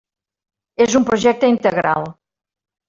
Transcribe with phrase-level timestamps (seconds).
[0.87, 2.13] És un projecte integral.